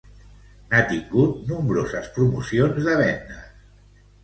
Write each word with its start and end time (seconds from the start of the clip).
N'ha 0.71 0.79
tingut 0.91 1.43
nombroses 1.51 2.09
promocions 2.17 2.81
de 2.89 2.99
vendes. 3.03 3.39